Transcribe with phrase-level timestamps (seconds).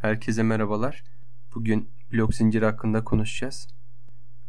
[0.00, 1.04] Herkese merhabalar.
[1.54, 3.68] Bugün blok zincir hakkında konuşacağız.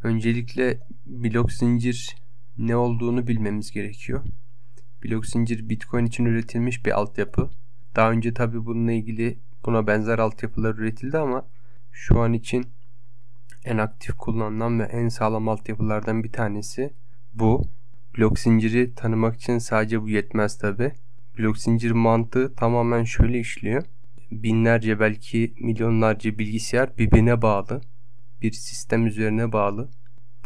[0.04, 2.16] Öncelikle blok zincir
[2.58, 4.24] ne olduğunu bilmemiz gerekiyor.
[5.04, 7.50] Blok zincir Bitcoin için üretilmiş bir altyapı.
[7.96, 11.48] Daha önce tabi bununla ilgili buna benzer altyapılar üretildi ama
[11.92, 12.66] şu an için
[13.66, 16.94] en aktif kullanılan ve en sağlam altyapılardan bir tanesi
[17.34, 17.64] bu.
[18.18, 20.92] Blok zinciri tanımak için sadece bu yetmez tabi.
[21.38, 23.84] Blok zincir mantığı tamamen şöyle işliyor.
[24.32, 27.82] Binlerce belki milyonlarca bilgisayar birbirine bağlı.
[28.42, 29.90] Bir sistem üzerine bağlı.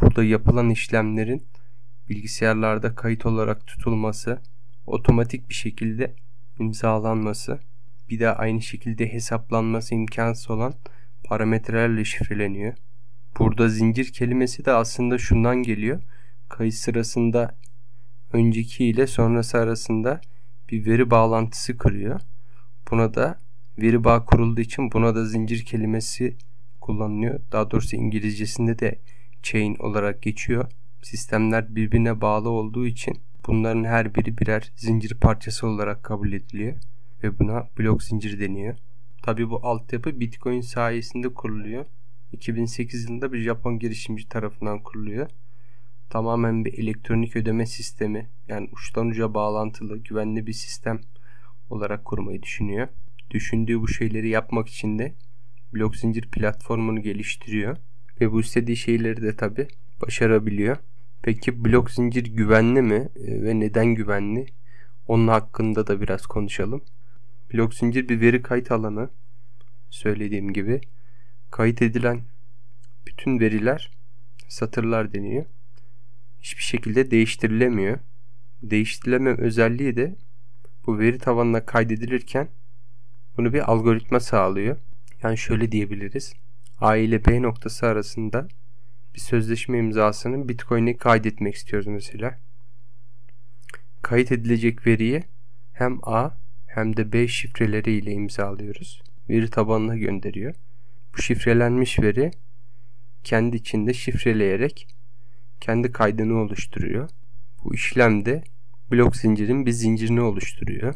[0.02, 1.48] Burada yapılan işlemlerin
[2.10, 4.42] bilgisayarlarda kayıt olarak tutulması,
[4.86, 6.16] otomatik bir şekilde
[6.60, 7.60] imzalanması,
[8.10, 10.74] bir de aynı şekilde hesaplanması imkansız olan
[11.24, 12.74] parametrelerle şifreleniyor.
[13.40, 16.02] Burada zincir kelimesi de aslında şundan geliyor.
[16.50, 17.56] Kayıt sırasında
[18.34, 20.22] önceki ile sonrası arasında
[20.70, 22.22] bir veri bağlantısı kuruyor.
[22.92, 23.45] Buna da
[23.78, 26.36] veri bağ kurulduğu için buna da zincir kelimesi
[26.82, 27.40] kullanılıyor.
[27.52, 29.00] Daha doğrusu İngilizcesinde de
[29.44, 30.72] chain olarak geçiyor.
[31.02, 36.76] Sistemler birbirine bağlı olduğu için bunların her biri birer zincir parçası olarak kabul ediliyor
[37.24, 38.76] ve buna blok zincir deniyor.
[39.24, 41.86] Tabi bu altyapı Bitcoin sayesinde kuruluyor.
[42.32, 45.30] 2008 yılında bir Japon girişimci tarafından kuruluyor.
[46.10, 51.02] Tamamen bir elektronik ödeme sistemi yani uçtan uca bağlantılı güvenli bir sistem
[51.70, 52.88] olarak kurmayı düşünüyor.
[53.32, 55.14] Düşündüğü bu şeyleri yapmak için de
[55.74, 57.78] blok zincir platformunu geliştiriyor.
[58.22, 59.68] Ve bu istediği şeyleri de tabi
[60.02, 60.78] başarabiliyor.
[61.22, 64.46] Peki blok zincir güvenli mi e, ve neden güvenli?
[65.08, 66.82] Onun hakkında da biraz konuşalım.
[67.54, 69.10] Blok zincir bir veri kayıt alanı.
[69.90, 70.82] Söylediğim gibi
[71.52, 72.22] kayıt edilen
[73.08, 73.92] bütün veriler
[74.48, 75.46] satırlar deniyor.
[76.42, 78.00] Hiçbir şekilde değiştirilemiyor.
[78.64, 80.16] Değiştirileme özelliği de
[80.88, 82.48] bu veri tabanına kaydedilirken
[83.38, 84.78] bunu bir algoritma sağlıyor.
[85.24, 86.34] Yani şöyle diyebiliriz.
[86.82, 88.48] A ile B noktası arasında
[89.16, 92.40] bir sözleşme imzasının Bitcoin'e kaydetmek istiyoruz mesela.
[94.02, 95.24] Kayıt edilecek veriyi
[95.74, 96.32] hem A
[96.68, 99.04] hem de B şifreleri ile imzalıyoruz.
[99.30, 100.56] Veri tabanına gönderiyor.
[101.18, 102.32] Bu şifrelenmiş veri
[103.24, 104.88] kendi içinde şifreleyerek
[105.62, 107.10] kendi kaydını oluşturuyor.
[107.64, 108.44] Bu işlemde
[108.92, 110.96] blok zincirin bir zincirini oluşturuyor.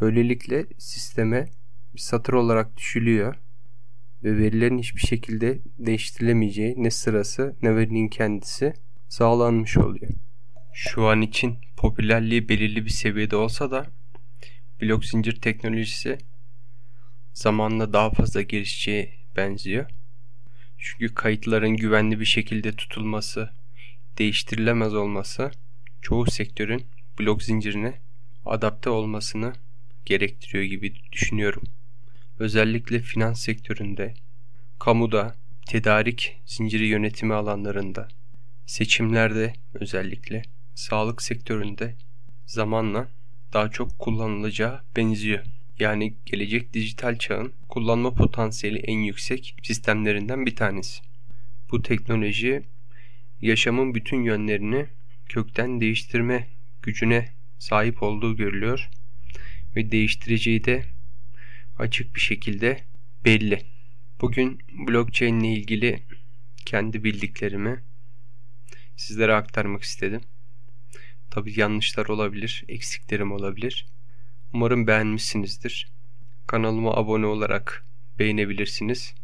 [0.00, 1.48] Böylelikle sisteme
[1.94, 3.34] bir satır olarak düşülüyor
[4.24, 8.74] ve verilerin hiçbir şekilde değiştirilemeyeceği ne sırası ne verinin kendisi
[9.08, 10.12] sağlanmış oluyor.
[10.72, 13.86] Şu an için popülerliği belirli bir seviyede olsa da
[14.82, 16.18] blok zincir teknolojisi
[17.32, 19.90] zamanla daha fazla gelişeceği benziyor.
[20.78, 23.50] Çünkü kayıtların güvenli bir şekilde tutulması,
[24.18, 25.50] değiştirilemez olması
[26.02, 26.86] çoğu sektörün
[27.20, 27.94] blok zincirine
[28.44, 29.52] adapte olmasını
[30.06, 31.62] gerektiriyor gibi düşünüyorum.
[32.38, 34.14] Özellikle finans sektöründe,
[34.78, 35.34] kamuda,
[35.66, 38.08] tedarik zinciri yönetimi alanlarında,
[38.66, 40.42] seçimlerde özellikle,
[40.74, 41.94] sağlık sektöründe
[42.46, 43.08] zamanla
[43.52, 45.44] daha çok kullanılacağı benziyor.
[45.78, 51.00] Yani gelecek dijital çağın kullanma potansiyeli en yüksek sistemlerinden bir tanesi.
[51.70, 52.62] Bu teknoloji
[53.42, 54.86] yaşamın bütün yönlerini
[55.28, 56.48] kökten değiştirme
[56.82, 57.28] gücüne
[57.58, 58.90] sahip olduğu görülüyor
[59.76, 60.93] ve değiştireceği de
[61.78, 62.84] açık bir şekilde
[63.24, 63.62] belli.
[64.20, 66.02] Bugün blockchain ile ilgili
[66.66, 67.82] kendi bildiklerimi
[68.96, 70.20] sizlere aktarmak istedim.
[71.30, 73.86] Tabi yanlışlar olabilir, eksiklerim olabilir.
[74.52, 75.88] Umarım beğenmişsinizdir.
[76.46, 77.84] Kanalıma abone olarak
[78.18, 79.14] beğenebilirsiniz.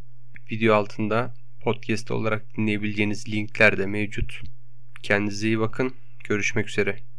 [0.50, 4.40] Video altında podcast olarak dinleyebileceğiniz linkler de mevcut.
[5.02, 5.94] Kendinize iyi bakın.
[6.24, 7.09] Görüşmek üzere.